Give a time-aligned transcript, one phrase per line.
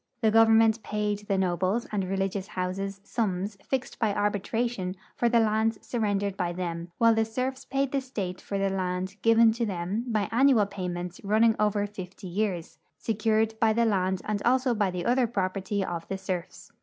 [0.21, 5.77] The government paid the nobles and religious houses sums fixed by arbitration for the lands
[5.77, 9.63] surren dered by them, while the serfs paid the state for the land given to
[9.63, 14.89] them by annual payments running over fifty years, secured by the land and also by
[14.89, 16.71] the other property of the serfs.